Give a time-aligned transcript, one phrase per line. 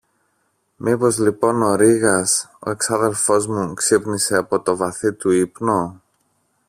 [0.77, 6.01] Μήπως λοιπόν ο Ρήγας, ο εξάδελφος μου, ξύπνησε από το βαθύ του ύπνο;